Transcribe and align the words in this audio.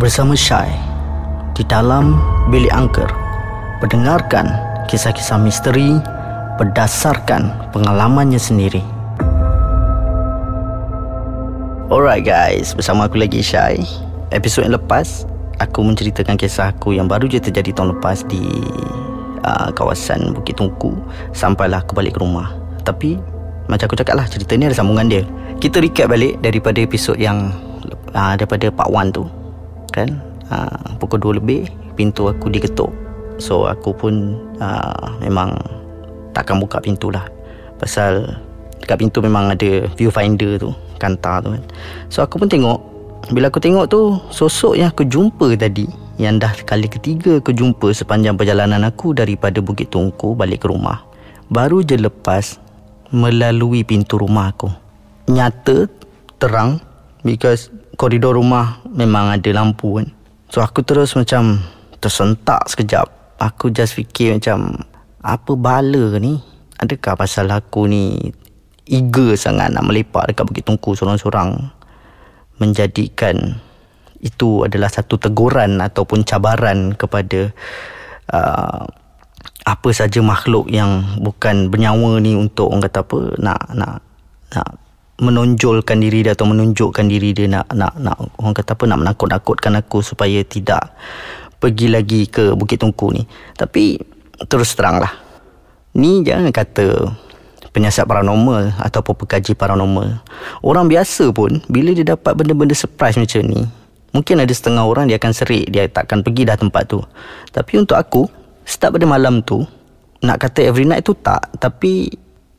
bersama 0.00 0.32
Syai 0.32 0.72
di 1.52 1.60
dalam 1.68 2.16
bilik 2.48 2.72
angker 2.72 3.04
mendengarkan 3.84 4.48
kisah-kisah 4.88 5.36
misteri 5.36 5.92
berdasarkan 6.56 7.52
pengalamannya 7.68 8.40
sendiri. 8.40 8.80
Alright 11.92 12.24
guys, 12.24 12.72
bersama 12.72 13.12
aku 13.12 13.20
lagi 13.20 13.44
Syai. 13.44 13.84
Episod 14.32 14.64
yang 14.64 14.80
lepas, 14.80 15.28
aku 15.60 15.84
menceritakan 15.84 16.40
kisah 16.40 16.72
aku 16.72 16.96
yang 16.96 17.04
baru 17.04 17.28
je 17.28 17.36
terjadi 17.36 17.76
tahun 17.76 18.00
lepas 18.00 18.24
di 18.24 18.40
uh, 19.44 19.68
kawasan 19.76 20.32
Bukit 20.32 20.56
Tungku 20.56 20.96
sampailah 21.36 21.84
aku 21.84 21.92
balik 21.92 22.16
ke 22.16 22.24
rumah. 22.24 22.48
Tapi 22.88 23.20
macam 23.68 23.84
aku 23.84 24.00
cakap 24.00 24.16
lah 24.16 24.24
cerita 24.24 24.56
ni 24.56 24.64
ada 24.64 24.72
sambungan 24.72 25.12
dia. 25.12 25.28
Kita 25.60 25.76
recap 25.76 26.08
balik 26.08 26.40
daripada 26.40 26.80
episod 26.80 27.20
yang 27.20 27.52
uh, 28.16 28.32
daripada 28.32 28.72
part 28.72 28.88
1 28.88 29.12
tu. 29.12 29.39
Kan? 29.90 30.22
Uh, 30.50 30.98
pukul 30.98 31.22
2 31.22 31.38
lebih 31.42 31.70
pintu 31.94 32.30
aku 32.30 32.50
diketuk. 32.50 32.90
So 33.40 33.66
aku 33.70 33.94
pun 33.94 34.36
uh, 34.60 35.16
memang 35.22 35.56
takkan 36.36 36.58
buka 36.58 36.82
pintu 36.82 37.08
lah. 37.08 37.24
Pasal 37.80 38.36
dekat 38.82 39.00
pintu 39.00 39.24
memang 39.24 39.52
ada 39.52 39.86
viewfinder 39.94 40.60
tu, 40.60 40.70
kantar 41.00 41.44
tu 41.44 41.56
kan. 41.56 41.62
So 42.12 42.18
aku 42.24 42.40
pun 42.40 42.48
tengok 42.48 42.78
bila 43.28 43.52
aku 43.52 43.60
tengok 43.60 43.86
tu 43.92 44.16
sosok 44.32 44.80
yang 44.80 44.88
aku 44.88 45.04
jumpa 45.04 45.52
tadi 45.60 45.84
yang 46.16 46.40
dah 46.40 46.52
kali 46.64 46.88
ketiga 46.88 47.40
aku 47.40 47.52
jumpa 47.52 47.92
sepanjang 47.92 48.36
perjalanan 48.36 48.84
aku 48.84 49.16
daripada 49.16 49.60
Bukit 49.60 49.92
Tungku 49.92 50.36
balik 50.36 50.64
ke 50.64 50.72
rumah. 50.72 51.04
Baru 51.48 51.80
je 51.84 51.96
lepas 51.96 52.60
melalui 53.10 53.82
pintu 53.82 54.20
rumah 54.20 54.52
aku. 54.52 54.68
Nyata, 55.28 55.88
terang 56.36 56.80
because 57.24 57.72
koridor 58.00 58.40
rumah 58.40 58.80
memang 58.88 59.28
ada 59.36 59.52
lampu 59.52 60.00
kan. 60.00 60.08
So 60.48 60.64
aku 60.64 60.80
terus 60.80 61.12
macam 61.12 61.60
tersentak 62.00 62.64
sekejap. 62.72 63.36
Aku 63.36 63.68
just 63.68 63.92
fikir 63.92 64.40
macam 64.40 64.88
apa 65.20 65.52
bala 65.52 66.16
ni? 66.16 66.40
Adakah 66.80 67.20
pasal 67.20 67.52
aku 67.52 67.84
ni 67.84 68.32
eager 68.88 69.36
sangat 69.36 69.68
nak 69.68 69.84
melepak 69.84 70.32
dekat 70.32 70.48
Bukit 70.48 70.64
Tungku 70.64 70.96
seorang-seorang 70.96 71.60
menjadikan 72.56 73.60
itu 74.24 74.64
adalah 74.64 74.88
satu 74.88 75.20
teguran 75.20 75.80
ataupun 75.80 76.24
cabaran 76.24 76.96
kepada 76.96 77.52
uh, 78.32 78.84
apa 79.64 79.88
saja 79.92 80.24
makhluk 80.24 80.72
yang 80.72 81.04
bukan 81.20 81.68
bernyawa 81.68 82.16
ni 82.20 82.32
untuk 82.32 82.72
orang 82.72 82.84
kata 82.84 83.04
apa 83.04 83.18
nak 83.40 83.60
nak 83.76 83.94
nak 84.56 84.68
menonjolkan 85.20 86.00
diri 86.00 86.24
dia 86.24 86.32
atau 86.32 86.48
menunjukkan 86.48 87.04
diri 87.04 87.36
dia 87.36 87.46
nak 87.46 87.68
nak 87.76 87.92
nak 88.00 88.16
orang 88.40 88.56
kata 88.56 88.72
apa 88.72 88.84
nak 88.88 88.98
menakut-nakutkan 89.04 89.76
aku 89.76 90.00
supaya 90.00 90.40
tidak 90.42 90.96
pergi 91.60 91.92
lagi 91.92 92.24
ke 92.26 92.56
Bukit 92.56 92.80
Tungku 92.80 93.12
ni. 93.12 93.22
Tapi 93.54 94.00
terus 94.48 94.72
teranglah. 94.72 95.12
Ni 95.92 96.24
jangan 96.24 96.48
kata 96.48 97.12
penyiasat 97.70 98.08
paranormal 98.08 98.80
ataupun 98.80 99.14
pekaji 99.20 99.52
paranormal. 99.52 100.24
Orang 100.64 100.88
biasa 100.88 101.28
pun 101.30 101.60
bila 101.68 101.92
dia 101.92 102.16
dapat 102.16 102.34
benda-benda 102.34 102.72
surprise 102.72 103.20
macam 103.20 103.44
ni, 103.44 103.62
Mungkin 104.10 104.42
ada 104.42 104.50
setengah 104.50 104.82
orang 104.82 105.06
dia 105.06 105.22
akan 105.22 105.30
serik 105.30 105.70
Dia 105.70 105.86
takkan 105.86 106.26
pergi 106.26 106.42
dah 106.42 106.58
tempat 106.58 106.82
tu 106.90 106.98
Tapi 107.54 107.78
untuk 107.78 107.94
aku 107.94 108.26
Start 108.66 108.98
pada 108.98 109.06
malam 109.06 109.38
tu 109.42 109.62
Nak 110.26 110.36
kata 110.42 110.66
every 110.66 110.82
night 110.82 111.06
tu 111.06 111.14
tak 111.14 111.46
Tapi 111.62 112.10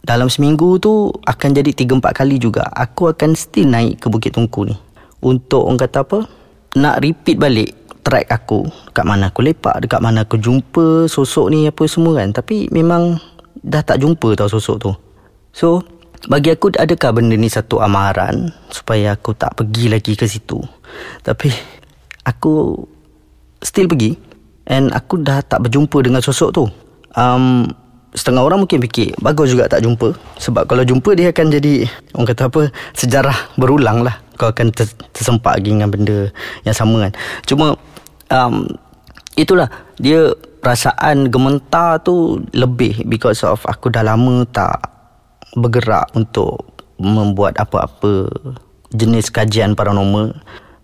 Dalam 0.01 0.27
seminggu 0.27 0.81
tu 0.81 1.13
Akan 1.25 1.53
jadi 1.53 1.69
3-4 1.69 2.01
kali 2.13 2.41
juga 2.41 2.65
Aku 2.73 3.09
akan 3.09 3.37
still 3.37 3.69
naik 3.69 4.01
ke 4.01 4.07
Bukit 4.09 4.33
Tungku 4.33 4.65
ni 4.65 4.75
Untuk 5.21 5.65
orang 5.69 5.81
kata 5.81 6.01
apa 6.01 6.19
Nak 6.77 7.05
repeat 7.05 7.37
balik 7.37 7.69
Track 8.01 8.33
aku 8.33 8.65
Dekat 8.89 9.05
mana 9.05 9.29
aku 9.29 9.45
lepak 9.45 9.85
Dekat 9.85 10.01
mana 10.01 10.25
aku 10.25 10.41
jumpa 10.41 11.05
Sosok 11.05 11.53
ni 11.53 11.69
apa 11.69 11.85
semua 11.85 12.17
kan 12.17 12.33
Tapi 12.33 12.69
memang 12.73 13.21
Dah 13.61 13.85
tak 13.85 14.01
jumpa 14.01 14.33
tau 14.33 14.49
sosok 14.49 14.77
tu 14.81 14.91
So 15.53 15.85
bagi 16.29 16.53
aku 16.53 16.69
adakah 16.77 17.17
benda 17.17 17.33
ni 17.33 17.49
satu 17.49 17.81
amaran 17.81 18.53
supaya 18.69 19.17
aku 19.17 19.33
tak 19.33 19.57
pergi 19.57 19.89
lagi 19.89 20.13
ke 20.13 20.29
situ. 20.29 20.61
Tapi 21.25 21.49
aku 22.29 22.77
still 23.57 23.89
pergi 23.89 24.13
and 24.69 24.93
aku 24.93 25.17
dah 25.17 25.41
tak 25.41 25.65
berjumpa 25.65 25.97
dengan 26.05 26.21
sosok 26.21 26.49
tu. 26.53 26.69
Um, 27.17 27.65
setengah 28.11 28.43
orang 28.43 28.63
mungkin 28.63 28.83
fikir 28.83 29.15
bagus 29.23 29.51
juga 29.51 29.71
tak 29.71 29.83
jumpa. 29.87 30.15
Sebab 30.39 30.67
kalau 30.67 30.83
jumpa 30.83 31.15
dia 31.15 31.31
akan 31.31 31.47
jadi 31.47 31.87
orang 32.15 32.27
kata 32.27 32.43
apa 32.51 32.61
sejarah 32.95 33.37
berulang 33.55 34.03
lah. 34.03 34.19
Kau 34.35 34.51
akan 34.51 34.73
ter- 34.73 34.97
tersempak 35.13 35.61
lagi 35.61 35.69
dengan 35.71 35.91
benda 35.91 36.27
yang 36.67 36.75
sama 36.75 37.07
kan. 37.07 37.11
Cuma 37.47 37.77
um, 38.31 38.65
itulah. 39.37 39.69
Dia 40.01 40.33
perasaan 40.61 41.29
gementar 41.29 42.01
tu 42.01 42.41
lebih 42.57 43.05
because 43.05 43.45
of 43.45 43.61
aku 43.69 43.93
dah 43.93 44.01
lama 44.01 44.45
tak 44.49 44.81
bergerak 45.53 46.09
untuk 46.17 46.65
membuat 46.97 47.57
apa-apa 47.61 48.29
jenis 48.93 49.29
kajian 49.29 49.77
paranormal. 49.77 50.35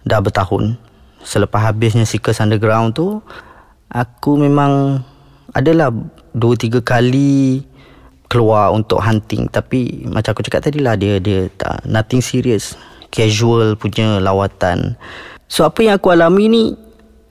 Dah 0.07 0.21
bertahun. 0.21 0.77
Selepas 1.25 1.67
habisnya 1.67 2.07
Seekers 2.07 2.39
Underground 2.39 2.95
tu, 2.95 3.19
aku 3.91 4.39
memang 4.39 5.03
adalah 5.51 5.91
dua 6.37 6.53
tiga 6.53 6.79
kali 6.79 7.65
keluar 8.29 8.71
untuk 8.71 9.01
hunting. 9.01 9.49
Tapi 9.49 10.05
macam 10.07 10.37
aku 10.37 10.45
cakap 10.45 10.69
tadi 10.69 10.79
lah, 10.79 10.93
dia, 10.93 11.17
dia 11.17 11.49
tak, 11.57 11.83
nothing 11.89 12.21
serious. 12.21 12.77
Casual 13.09 13.73
punya 13.79 14.21
lawatan. 14.21 14.93
So 15.49 15.65
apa 15.65 15.81
yang 15.81 15.97
aku 15.97 16.13
alami 16.13 16.45
ni, 16.45 16.63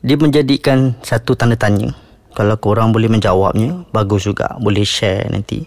dia 0.03 0.19
menjadikan 0.19 0.99
satu 1.07 1.39
tanda 1.39 1.55
tanya. 1.55 1.95
Kalau 2.35 2.59
korang 2.61 2.93
boleh 2.93 3.09
menjawabnya, 3.09 3.87
bagus 3.95 4.29
juga. 4.29 4.57
Boleh 4.61 4.85
share 4.85 5.31
nanti. 5.33 5.65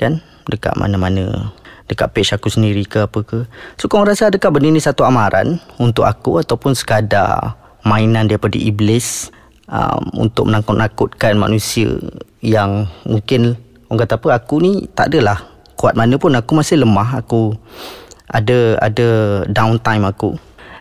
Kan? 0.00 0.20
dekat 0.46 0.78
mana-mana 0.78 1.50
dekat 1.86 2.10
page 2.10 2.34
aku 2.34 2.50
sendiri 2.50 2.82
ke 2.86 3.06
apa 3.06 3.22
ke. 3.22 3.46
So 3.78 3.86
kau 3.86 4.02
rasa 4.02 4.30
adakah 4.30 4.50
benda 4.50 4.74
ni 4.74 4.82
satu 4.82 5.06
amaran 5.06 5.62
untuk 5.78 6.06
aku 6.06 6.42
ataupun 6.42 6.74
sekadar 6.74 7.54
mainan 7.86 8.26
daripada 8.26 8.58
iblis 8.58 9.30
um, 9.70 10.02
untuk 10.26 10.50
menakut-nakutkan 10.50 11.38
manusia 11.38 11.90
yang 12.42 12.90
mungkin 13.06 13.54
orang 13.90 14.06
kata 14.06 14.18
apa 14.18 14.28
aku 14.42 14.54
ni 14.62 14.72
tak 14.94 15.14
adalah 15.14 15.46
kuat 15.78 15.94
mana 15.94 16.16
pun 16.16 16.34
aku 16.34 16.56
masih 16.56 16.82
lemah 16.82 17.20
aku 17.20 17.54
ada 18.26 18.80
ada 18.82 19.08
downtime 19.46 20.02
aku 20.08 20.34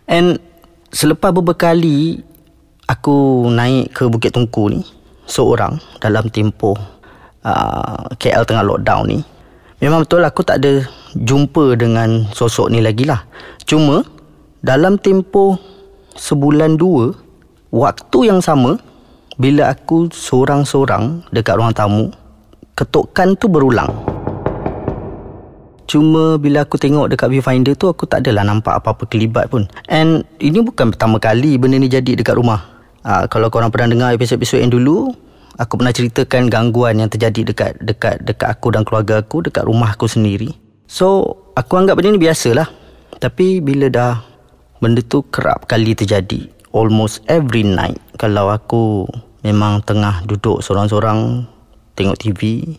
and 0.09 0.41
selepas 0.89 1.29
beberapa 1.29 1.53
kali 1.69 2.23
aku 2.89 3.45
naik 3.51 3.93
ke 3.93 4.09
Bukit 4.09 4.33
Tungku 4.33 4.71
ni 4.71 4.81
seorang 5.25 5.77
dalam 6.01 6.29
tempoh 6.29 6.77
uh, 7.45 8.09
KL 8.17 8.45
tengah 8.45 8.65
lockdown 8.65 9.05
ni 9.09 9.19
Memang 9.83 10.07
betul 10.07 10.23
aku 10.23 10.41
tak 10.41 10.63
ada 10.63 10.87
jumpa 11.13 11.75
dengan 11.75 12.31
sosok 12.31 12.71
ni 12.71 12.79
lagi 12.79 13.03
lah. 13.03 13.27
Cuma 13.67 14.07
dalam 14.63 14.95
tempoh 14.95 15.59
sebulan 16.15 16.79
dua, 16.79 17.11
waktu 17.75 18.31
yang 18.31 18.39
sama, 18.39 18.79
bila 19.35 19.75
aku 19.75 20.07
seorang-seorang 20.07 21.27
dekat 21.35 21.59
ruang 21.59 21.75
tamu, 21.75 22.07
ketukan 22.71 23.35
tu 23.35 23.51
berulang. 23.51 23.91
Cuma 25.85 26.39
bila 26.39 26.63
aku 26.63 26.79
tengok 26.79 27.11
dekat 27.11 27.29
viewfinder 27.29 27.75
tu, 27.75 27.91
aku 27.91 28.07
tak 28.07 28.23
adalah 28.23 28.47
nampak 28.47 28.79
apa-apa 28.79 29.05
kelibat 29.05 29.51
pun. 29.51 29.67
And 29.91 30.23
ini 30.39 30.63
bukan 30.63 30.95
pertama 30.95 31.19
kali 31.19 31.59
benda 31.59 31.77
ni 31.77 31.91
jadi 31.91 32.15
dekat 32.15 32.39
rumah. 32.39 32.63
Uh, 33.05 33.29
kalau 33.29 33.53
korang 33.53 33.69
pernah 33.69 33.91
dengar 33.91 34.09
episod-episod 34.17 34.65
yang 34.65 34.73
dulu, 34.73 35.13
aku 35.61 35.77
pernah 35.77 35.93
ceritakan 35.93 36.49
gangguan 36.49 36.97
yang 36.97 37.11
terjadi 37.11 37.53
dekat 37.53 37.77
dekat 37.85 38.17
dekat 38.25 38.49
aku 38.49 38.73
dan 38.73 38.81
keluarga 38.81 39.21
aku 39.21 39.45
dekat 39.45 39.61
rumah 39.61 39.93
aku 39.93 40.09
sendiri. 40.09 40.49
So, 40.89 41.37
aku 41.53 41.77
anggap 41.77 42.01
benda 42.01 42.17
ni 42.17 42.23
biasalah. 42.23 42.65
Tapi 43.21 43.61
bila 43.61 43.85
dah 43.93 44.25
benda 44.81 45.05
tu 45.05 45.21
kerap 45.29 45.69
kali 45.69 45.93
terjadi, 45.93 46.54
almost 46.75 47.23
every 47.31 47.63
night 47.63 47.95
kalau 48.19 48.51
aku 48.51 49.07
memang 49.47 49.79
tengah 49.87 50.19
duduk 50.27 50.59
seorang-seorang 50.59 51.47
tengok 51.95 52.19
TV 52.19 52.75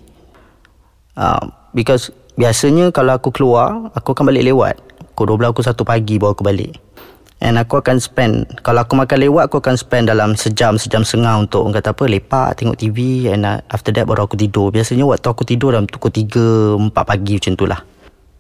uh, 1.17 1.41
because 1.73 2.13
biasanya 2.37 2.93
kalau 2.93 3.17
aku 3.17 3.33
keluar, 3.33 3.89
aku 3.97 4.13
akan 4.13 4.29
balik 4.29 4.53
lewat. 4.53 4.75
Pukul 5.17 5.41
12 5.41 5.53
aku 5.57 5.63
satu 5.65 5.83
pagi 5.89 6.21
baru 6.21 6.37
aku 6.37 6.45
balik. 6.45 6.77
And 7.37 7.61
aku 7.61 7.85
akan 7.85 8.01
spend 8.01 8.49
Kalau 8.65 8.81
aku 8.81 8.97
makan 8.97 9.29
lewat 9.29 9.53
Aku 9.53 9.61
akan 9.61 9.77
spend 9.77 10.09
dalam 10.09 10.33
sejam 10.41 10.81
Sejam 10.81 11.05
setengah 11.05 11.45
Untuk 11.45 11.69
kata 11.69 11.93
apa 11.93 12.09
Lepak 12.09 12.57
Tengok 12.57 12.81
TV 12.81 13.29
And 13.29 13.45
uh, 13.45 13.61
after 13.69 13.93
that 13.93 14.09
Baru 14.09 14.25
aku 14.25 14.41
tidur 14.41 14.73
Biasanya 14.73 15.05
waktu 15.05 15.29
aku 15.29 15.45
tidur 15.45 15.77
Dalam 15.77 15.85
pukul 15.85 16.17
3 16.17 16.81
4 16.89 16.97
pagi 16.97 17.37
macam 17.37 17.53
tu 17.53 17.69
lah 17.69 17.85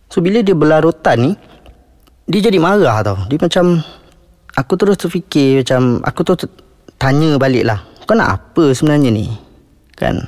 So 0.08 0.24
bila 0.24 0.40
dia 0.40 0.56
berlarutan 0.56 1.28
ni 1.28 1.36
Dia 2.24 2.48
jadi 2.48 2.56
marah 2.56 3.04
tau 3.04 3.20
Dia 3.28 3.36
macam 3.36 3.84
Aku 4.56 4.74
terus 4.80 4.96
terfikir 4.96 5.62
Macam 5.62 6.00
Aku 6.00 6.24
tu 6.24 6.34
Tanya 6.96 7.36
balik 7.36 7.64
lah 7.68 7.84
Kau 8.08 8.16
nak 8.16 8.40
apa 8.40 8.72
sebenarnya 8.72 9.12
ni 9.12 9.28
Kan 9.92 10.24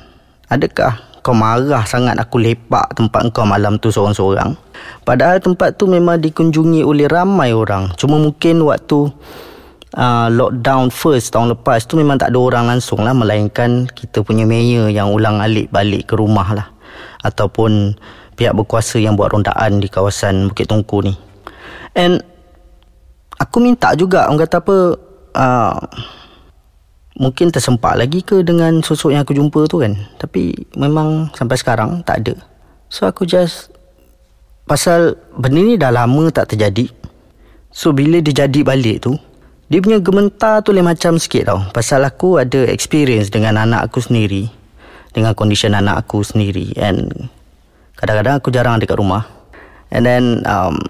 Adakah 0.49 1.09
kau 1.19 1.35
marah 1.35 1.83
sangat 1.83 2.15
aku 2.15 2.39
lepak 2.39 2.95
tempat 2.95 3.29
kau 3.35 3.43
malam 3.43 3.75
tu 3.77 3.91
seorang-seorang. 3.91 4.55
Padahal 5.03 5.43
tempat 5.43 5.75
tu 5.75 5.85
memang 5.85 6.17
dikunjungi 6.17 6.81
oleh 6.81 7.05
ramai 7.11 7.51
orang. 7.51 7.91
Cuma 7.99 8.15
mungkin 8.17 8.63
waktu 8.63 9.11
uh, 9.95 10.27
lockdown 10.29 10.89
first 10.93 11.33
tahun 11.33 11.55
lepas 11.55 11.87
tu 11.87 11.97
memang 11.97 12.19
tak 12.19 12.35
ada 12.35 12.39
orang 12.39 12.65
langsung 12.69 13.01
lah 13.01 13.15
melainkan 13.15 13.89
kita 13.89 14.21
punya 14.21 14.45
mayor 14.45 14.91
yang 14.91 15.09
ulang 15.09 15.41
alik 15.41 15.71
balik 15.73 16.09
ke 16.11 16.13
rumah 16.17 16.49
lah 16.53 16.67
ataupun 17.25 17.95
pihak 18.37 18.55
berkuasa 18.55 19.01
yang 19.01 19.19
buat 19.19 19.33
rondaan 19.33 19.83
di 19.83 19.87
kawasan 19.91 20.51
Bukit 20.51 20.71
Tungku 20.71 21.03
ni 21.03 21.13
and 21.97 22.23
aku 23.39 23.57
minta 23.63 23.95
juga 23.95 24.27
orang 24.27 24.43
kata 24.43 24.59
apa 24.59 24.77
uh, 25.33 25.79
mungkin 27.19 27.51
tersempak 27.51 27.95
lagi 27.95 28.19
ke 28.21 28.43
dengan 28.43 28.83
sosok 28.83 29.15
yang 29.15 29.23
aku 29.23 29.33
jumpa 29.33 29.65
tu 29.71 29.79
kan? 29.79 29.95
Tapi 30.19 30.53
memang 30.75 31.31
sampai 31.33 31.55
sekarang 31.55 32.03
tak 32.03 32.27
ada. 32.27 32.35
So 32.91 33.07
aku 33.07 33.23
just 33.23 33.71
pasal 34.67 35.17
benda 35.33 35.59
ni 35.63 35.79
dah 35.79 35.89
lama 35.89 36.29
tak 36.29 36.53
terjadi. 36.53 36.91
So 37.71 37.95
bila 37.95 38.19
dia 38.19 38.45
jadi 38.45 38.61
balik 38.61 39.07
tu 39.07 39.15
dia 39.69 39.79
punya 39.79 40.01
gementar 40.01 40.65
tu 40.65 40.73
lain 40.73 40.85
macam 40.85 41.15
sikit 41.15 41.53
tau. 41.53 41.61
Pasal 41.71 42.01
aku 42.03 42.41
ada 42.41 42.65
experience 42.67 43.29
dengan 43.29 43.55
anak 43.55 43.89
aku 43.89 44.01
sendiri 44.01 44.49
dengan 45.13 45.33
condition 45.33 45.77
anak 45.77 46.05
aku 46.05 46.21
sendiri. 46.25 46.73
And 46.77 47.29
kadang-kadang 47.97 48.41
aku 48.41 48.49
jarang 48.49 48.77
ada 48.77 48.85
kat 48.85 48.97
rumah. 48.97 49.25
And 49.89 50.05
then 50.05 50.45
um, 50.45 50.81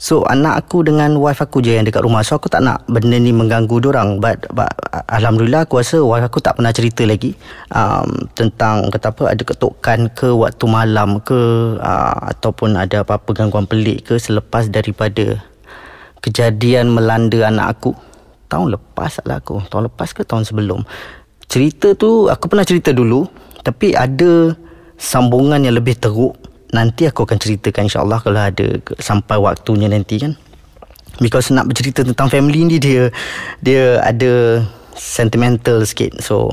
So 0.00 0.24
anak 0.24 0.64
aku 0.64 0.80
dengan 0.80 1.12
wife 1.20 1.44
aku 1.44 1.60
je 1.60 1.76
yang 1.76 1.84
dekat 1.84 2.00
rumah. 2.00 2.24
So 2.24 2.40
aku 2.40 2.48
tak 2.48 2.64
nak 2.64 2.88
benda 2.88 3.20
ni 3.20 3.36
mengganggu 3.36 3.84
orang 3.92 4.16
but, 4.16 4.48
but 4.56 4.72
Alhamdulillah 5.12 5.68
aku 5.68 5.84
rasa 5.84 6.00
wife 6.00 6.24
aku 6.24 6.40
tak 6.40 6.56
pernah 6.56 6.72
cerita 6.72 7.04
lagi 7.04 7.36
um, 7.76 8.08
Tentang 8.32 8.88
kata 8.88 9.12
apa 9.12 9.36
ada 9.36 9.42
ketukan 9.44 10.08
ke 10.16 10.32
waktu 10.32 10.64
malam 10.64 11.20
ke 11.20 11.76
uh, 11.76 12.16
Ataupun 12.32 12.80
ada 12.80 13.04
apa-apa 13.04 13.44
gangguan 13.44 13.68
pelik 13.68 14.08
ke 14.08 14.14
Selepas 14.16 14.72
daripada 14.72 15.36
kejadian 16.24 16.96
melanda 16.96 17.52
anak 17.52 17.76
aku. 17.76 17.92
Tahun 18.48 18.72
lepas 18.72 19.20
lah 19.28 19.36
aku. 19.36 19.60
Tahun 19.68 19.84
lepas 19.92 20.16
ke 20.16 20.24
tahun 20.24 20.48
sebelum. 20.48 20.80
Cerita 21.44 21.92
tu 21.92 22.24
aku 22.32 22.48
pernah 22.48 22.64
cerita 22.64 22.88
dulu 22.96 23.28
Tapi 23.60 23.92
ada 23.92 24.56
sambungan 24.96 25.60
yang 25.60 25.76
lebih 25.76 26.00
teruk 26.00 26.40
nanti 26.70 27.06
aku 27.06 27.26
akan 27.26 27.38
ceritakan 27.38 27.86
insyaAllah 27.86 28.18
kalau 28.22 28.40
ada 28.40 28.66
sampai 28.98 29.36
waktunya 29.38 29.90
nanti 29.90 30.22
kan. 30.22 30.34
Because 31.20 31.52
nak 31.52 31.68
bercerita 31.68 32.06
tentang 32.06 32.32
family 32.32 32.64
ni 32.64 32.76
dia 32.80 33.12
dia 33.60 34.00
ada 34.00 34.64
sentimental 34.96 35.84
sikit. 35.84 36.22
So 36.22 36.48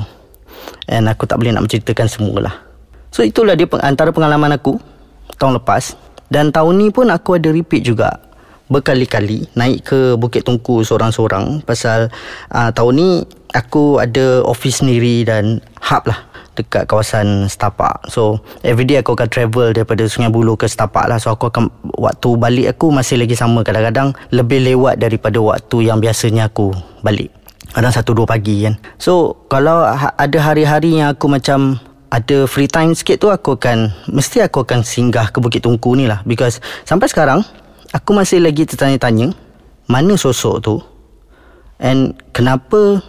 and 0.92 1.08
aku 1.08 1.24
tak 1.30 1.40
boleh 1.40 1.56
nak 1.56 1.70
menceritakan 1.70 2.10
semualah. 2.12 2.54
So 3.14 3.24
itulah 3.24 3.56
dia 3.56 3.70
antara 3.82 4.12
pengalaman 4.12 4.58
aku 4.58 4.76
tahun 5.40 5.62
lepas. 5.64 5.96
Dan 6.28 6.52
tahun 6.52 6.76
ni 6.76 6.88
pun 6.92 7.08
aku 7.08 7.40
ada 7.40 7.48
repeat 7.56 7.88
juga 7.88 8.27
berkali-kali 8.68 9.48
naik 9.56 9.88
ke 9.88 10.00
Bukit 10.20 10.44
Tungku 10.44 10.84
seorang-seorang 10.84 11.64
pasal 11.64 12.12
uh, 12.52 12.70
tahun 12.72 12.94
ni 12.96 13.10
aku 13.56 14.04
ada 14.04 14.44
office 14.44 14.84
sendiri 14.84 15.24
dan 15.24 15.64
hub 15.80 16.04
lah 16.08 16.20
dekat 16.58 16.90
kawasan 16.90 17.46
Setapak. 17.46 18.10
So 18.10 18.42
everyday 18.66 19.00
aku 19.00 19.14
akan 19.14 19.30
travel 19.30 19.78
daripada 19.78 20.10
Sungai 20.10 20.34
Buloh 20.34 20.58
ke 20.58 20.66
Setapak 20.66 21.06
lah. 21.06 21.22
So 21.22 21.30
aku 21.30 21.54
akan 21.54 21.70
waktu 22.02 22.30
balik 22.34 22.68
aku 22.76 22.90
masih 22.90 23.22
lagi 23.22 23.38
sama. 23.38 23.62
Kadang-kadang 23.62 24.18
lebih 24.34 24.66
lewat 24.66 24.98
daripada 24.98 25.38
waktu 25.38 25.86
yang 25.86 26.02
biasanya 26.02 26.50
aku 26.50 26.74
balik. 27.06 27.30
Kadang 27.78 27.94
satu 27.94 28.18
dua 28.18 28.26
pagi 28.26 28.66
kan. 28.66 28.74
So 28.98 29.46
kalau 29.54 29.86
ha, 29.86 30.18
ada 30.18 30.38
hari-hari 30.42 30.98
yang 30.98 31.14
aku 31.14 31.30
macam 31.30 31.78
ada 32.10 32.50
free 32.50 32.72
time 32.72 32.98
sikit 32.98 33.22
tu 33.22 33.30
aku 33.30 33.60
akan 33.60 33.94
mesti 34.10 34.42
aku 34.42 34.66
akan 34.66 34.82
singgah 34.82 35.30
ke 35.30 35.38
Bukit 35.38 35.62
Tungku 35.62 35.94
ni 35.94 36.10
lah. 36.10 36.26
Because 36.26 36.58
sampai 36.90 37.06
sekarang 37.06 37.46
aku 37.94 38.12
masih 38.16 38.44
lagi 38.44 38.68
tertanya-tanya 38.68 39.32
mana 39.88 40.14
sosok 40.20 40.56
tu 40.60 40.76
and 41.80 42.18
kenapa 42.36 43.00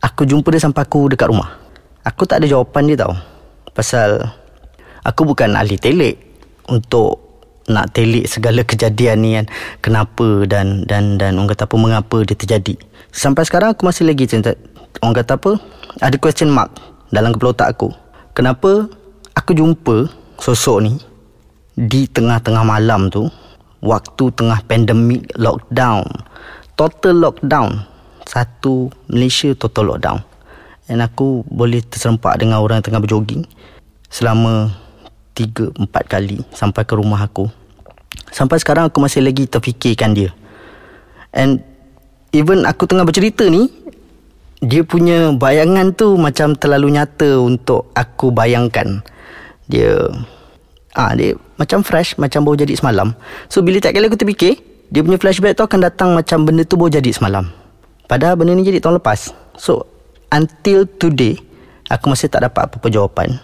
aku 0.00 0.24
jumpa 0.24 0.48
dia 0.52 0.62
sampai 0.62 0.86
aku 0.86 1.12
dekat 1.12 1.28
rumah. 1.28 1.66
Aku 2.06 2.22
tak 2.22 2.38
ada 2.38 2.46
jawapan 2.46 2.86
dia 2.86 3.02
tau 3.02 3.18
Pasal 3.74 4.22
Aku 5.02 5.26
bukan 5.26 5.58
ahli 5.58 5.74
telik 5.74 6.14
Untuk 6.70 7.18
Nak 7.66 7.90
telik 7.90 8.30
segala 8.30 8.62
kejadian 8.62 9.26
ni 9.26 9.34
kan. 9.34 9.46
Kenapa 9.82 10.46
dan 10.46 10.86
Dan 10.86 11.18
dan 11.18 11.34
orang 11.34 11.50
kata 11.50 11.66
apa 11.66 11.74
Mengapa 11.74 12.22
dia 12.22 12.38
terjadi. 12.38 12.78
Sampai 13.10 13.42
sekarang 13.42 13.74
aku 13.74 13.82
masih 13.82 14.06
lagi 14.06 14.30
cinta 14.30 14.54
Orang 15.02 15.18
kata 15.18 15.34
apa 15.34 15.58
Ada 15.98 16.14
question 16.22 16.54
mark 16.54 16.78
Dalam 17.10 17.34
kepala 17.34 17.58
otak 17.58 17.74
aku. 17.74 17.90
Kenapa 18.38 18.86
Aku 19.34 19.50
jumpa 19.50 20.06
Sosok 20.38 20.78
ni 20.86 20.94
Di 21.74 22.06
tengah-tengah 22.06 22.62
malam 22.62 23.10
tu 23.10 23.26
Waktu 23.86 24.34
tengah 24.34 24.58
pandemik 24.66 25.30
Lockdown. 25.38 26.02
Total 26.74 27.14
lockdown. 27.14 27.86
Satu 28.26 28.90
Malaysia 29.06 29.54
total 29.54 29.94
lockdown. 29.94 30.18
Dan 30.90 31.06
aku 31.06 31.46
boleh 31.46 31.86
terserempak 31.86 32.42
dengan 32.42 32.62
orang 32.62 32.78
tengah 32.78 33.02
berjoging 33.02 33.42
Selama 34.06 34.70
3-4 35.34 35.86
kali 36.06 36.42
sampai 36.50 36.82
ke 36.82 36.94
rumah 36.98 37.22
aku. 37.22 37.46
Sampai 38.34 38.58
sekarang 38.58 38.90
aku 38.90 38.98
masih 38.98 39.22
lagi 39.22 39.46
terfikirkan 39.46 40.14
dia. 40.14 40.30
And 41.30 41.62
even 42.34 42.66
aku 42.66 42.90
tengah 42.90 43.06
bercerita 43.06 43.46
ni 43.46 43.70
Dia 44.64 44.82
punya 44.82 45.36
bayangan 45.36 45.92
tu 45.92 46.16
macam 46.16 46.56
terlalu 46.56 46.96
nyata 46.96 47.38
untuk 47.38 47.92
aku 47.92 48.32
bayangkan. 48.32 49.04
Dia 49.68 50.10
ah 50.96 51.12
dia 51.12 51.36
macam 51.60 51.84
fresh 51.84 52.16
macam 52.16 52.42
baru 52.42 52.64
jadi 52.64 52.74
semalam. 52.74 53.12
So 53.52 53.60
bila 53.60 53.78
tak 53.78 53.94
kali 53.94 54.08
aku 54.08 54.16
terfikir 54.16 54.56
Dia 54.86 55.02
punya 55.02 55.18
flashback 55.18 55.58
tu 55.58 55.66
akan 55.66 55.82
datang 55.82 56.14
macam 56.14 56.46
benda 56.46 56.62
tu 56.62 56.78
baru 56.78 56.98
jadi 56.98 57.10
semalam. 57.10 57.50
Padahal 58.06 58.38
benda 58.38 58.54
ni 58.54 58.62
jadi 58.62 58.78
tahun 58.78 59.02
lepas. 59.02 59.34
So 59.58 59.90
until 60.30 60.86
today 60.86 61.42
aku 61.90 62.14
masih 62.14 62.30
tak 62.30 62.46
dapat 62.46 62.70
apa-apa 62.70 62.86
jawapan. 62.86 63.34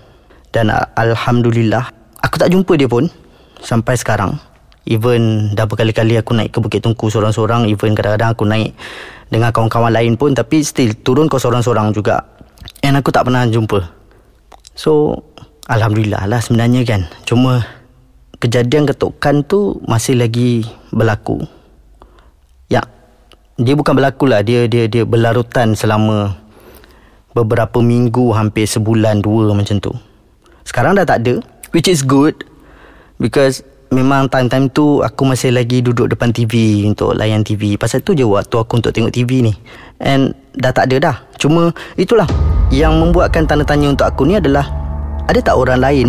Dan 0.54 0.70
uh, 0.70 0.86
alhamdulillah 0.94 1.90
aku 2.22 2.38
tak 2.38 2.54
jumpa 2.54 2.78
dia 2.78 2.86
pun 2.86 3.10
sampai 3.58 3.98
sekarang. 3.98 4.38
Even 4.86 5.50
dah 5.54 5.66
berkali-kali 5.66 6.18
aku 6.18 6.34
naik 6.34 6.54
ke 6.54 6.58
Bukit 6.58 6.82
Tungku 6.82 7.06
seorang-seorang 7.06 7.70
even 7.70 7.94
kadang-kadang 7.94 8.34
aku 8.34 8.42
naik 8.46 8.74
dengan 9.30 9.54
kawan-kawan 9.54 9.94
lain 9.94 10.18
pun 10.18 10.34
tapi 10.34 10.62
still 10.62 10.90
turun 11.02 11.26
ke 11.26 11.38
seorang-seorang 11.42 11.90
juga. 11.90 12.22
And 12.86 12.98
aku 12.98 13.10
tak 13.10 13.26
pernah 13.26 13.46
jumpa. 13.50 13.82
So 14.78 15.22
alhamdulillah 15.70 16.26
lah 16.26 16.40
sebenarnya 16.42 16.82
kan. 16.82 17.06
Cuma 17.28 17.62
kejadian 18.42 18.88
ketukan 18.88 19.46
tu 19.46 19.78
masih 19.86 20.18
lagi 20.18 20.66
berlaku. 20.90 21.44
Ya 22.66 22.82
dia 23.60 23.74
bukan 23.78 23.94
berlaku 23.94 24.26
lah. 24.26 24.42
Dia 24.42 24.66
dia 24.66 24.90
dia 24.90 25.06
berlarutan 25.06 25.78
selama 25.78 26.34
beberapa 27.36 27.78
minggu 27.78 28.34
hampir 28.34 28.66
sebulan 28.66 29.22
dua 29.22 29.52
macam 29.54 29.78
tu. 29.78 29.92
Sekarang 30.66 30.98
dah 30.98 31.06
tak 31.06 31.22
ada 31.26 31.38
which 31.70 31.86
is 31.86 32.02
good. 32.02 32.34
Because 33.22 33.62
memang 33.92 34.26
time-time 34.32 34.72
tu 34.72 35.04
aku 35.04 35.28
masih 35.28 35.54
lagi 35.54 35.84
duduk 35.84 36.10
depan 36.10 36.32
TV 36.32 36.82
untuk 36.88 37.12
layan 37.12 37.44
TV 37.44 37.76
pasal 37.76 38.00
tu 38.00 38.16
je 38.16 38.24
waktu 38.24 38.56
aku 38.56 38.82
untuk 38.82 38.90
tengok 38.90 39.14
TV 39.14 39.46
ni. 39.46 39.52
And 40.02 40.34
dah 40.58 40.74
tak 40.74 40.90
ada 40.90 40.96
dah. 40.98 41.16
Cuma 41.38 41.70
itulah 41.94 42.26
yang 42.72 42.98
membuatkan 42.98 43.46
tanda 43.46 43.62
tanya 43.62 43.92
untuk 43.92 44.08
aku 44.08 44.26
ni 44.26 44.40
adalah 44.40 44.81
ada 45.32 45.40
tak 45.40 45.56
orang 45.56 45.80
lain 45.80 46.08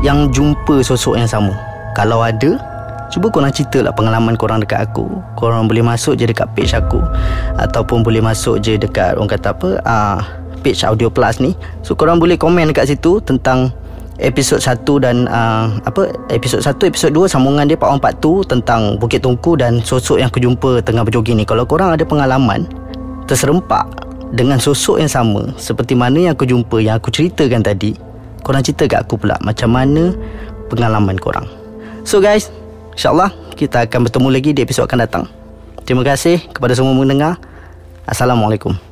yang 0.00 0.30
jumpa 0.30 0.80
sosok 0.80 1.18
yang 1.18 1.28
sama 1.28 1.52
kalau 1.98 2.22
ada 2.22 2.56
Cuba 3.10 3.26
korang 3.26 3.50
cerita 3.50 3.82
lah 3.82 3.90
pengalaman 3.90 4.38
korang 4.38 4.62
dekat 4.62 4.86
aku 4.86 5.02
Korang 5.34 5.66
boleh 5.66 5.82
masuk 5.82 6.14
je 6.14 6.30
dekat 6.30 6.46
page 6.54 6.78
aku 6.78 7.02
Ataupun 7.58 8.06
boleh 8.06 8.22
masuk 8.22 8.62
je 8.62 8.78
dekat 8.78 9.18
Orang 9.18 9.26
kata 9.26 9.50
apa 9.50 9.68
uh, 9.82 10.18
page 10.60 10.84
Audio 10.84 11.08
Plus 11.08 11.40
ni. 11.40 11.56
So 11.82 11.96
korang 11.96 12.20
boleh 12.20 12.36
komen 12.36 12.70
dekat 12.70 12.92
situ 12.92 13.18
tentang 13.24 13.72
episod 14.20 14.60
1 14.60 14.84
dan 15.00 15.24
uh, 15.32 15.80
apa 15.88 16.12
episod 16.28 16.60
1 16.60 16.76
episod 16.92 17.10
2 17.10 17.24
sambungan 17.24 17.64
dia 17.64 17.80
part 17.80 17.96
1 17.96 18.04
part 18.04 18.16
2 18.20 18.44
tentang 18.44 19.00
Bukit 19.00 19.24
Tungku 19.24 19.56
dan 19.56 19.80
sosok 19.80 20.20
yang 20.20 20.28
aku 20.28 20.44
jumpa 20.44 20.84
tengah 20.84 21.02
berjoging 21.02 21.40
ni. 21.40 21.48
Kalau 21.48 21.64
korang 21.64 21.96
ada 21.96 22.04
pengalaman 22.04 22.68
terserempak 23.24 23.88
dengan 24.36 24.60
sosok 24.60 25.00
yang 25.00 25.10
sama 25.10 25.50
seperti 25.56 25.96
mana 25.96 26.30
yang 26.30 26.32
aku 26.36 26.44
jumpa 26.44 26.78
yang 26.84 27.00
aku 27.00 27.08
ceritakan 27.10 27.64
tadi, 27.64 27.96
korang 28.42 28.64
cerita 28.64 28.88
kat 28.88 29.06
aku 29.06 29.20
pula 29.20 29.36
macam 29.44 29.70
mana 29.72 30.12
pengalaman 30.72 31.16
korang. 31.16 31.46
So 32.02 32.18
guys, 32.18 32.48
insyaAllah 32.96 33.30
kita 33.54 33.84
akan 33.86 34.08
bertemu 34.08 34.28
lagi 34.32 34.50
di 34.56 34.60
episod 34.64 34.88
akan 34.88 34.98
datang. 35.04 35.24
Terima 35.84 36.06
kasih 36.06 36.40
kepada 36.50 36.72
semua 36.72 36.96
mendengar. 36.96 37.36
Assalamualaikum. 38.06 38.89